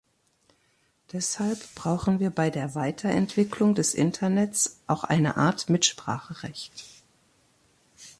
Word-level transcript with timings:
Deshalb 1.11 1.75
brauchen 1.75 2.19
wir 2.19 2.31
bei 2.31 2.49
der 2.49 2.73
Weiterentwicklung 2.73 3.75
des 3.75 3.93
Internets 3.93 4.79
auch 4.87 5.03
eine 5.03 5.37
Art 5.37 5.69
Mitspracherecht. 5.69 6.73